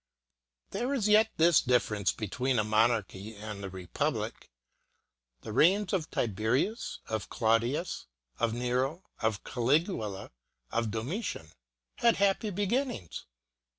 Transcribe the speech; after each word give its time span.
There 0.71 0.95
is 0.95 1.07
yet 1.07 1.29
this 1.37 1.61
difference 1.61 2.11
between 2.11 2.57
a 2.57 2.63
monarchy 2.63 3.35
and 3.35 3.61
the 3.61 3.69
republic; 3.69 4.49
the 5.41 5.53
reigns 5.53 5.93
of 5.93 6.09
Tiberius, 6.09 6.97
of 7.05 7.29
Claudius, 7.29 8.07
of 8.39 8.51
Nero, 8.51 9.03
of 9.21 9.43
Caligula, 9.43 10.31
of 10.71 10.89
Domitian, 10.89 11.51
had 11.97 12.15
happy 12.15 12.49
beginnings. 12.49 13.25